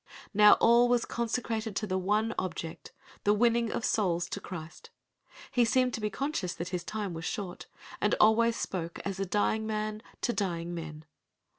[0.33, 4.89] Now all was consecrated to the one object—the winning of souls to Christ.
[5.51, 7.67] He seemed to be conscious that his time was short,
[8.01, 11.05] and always spoke as "a dying man to dying men."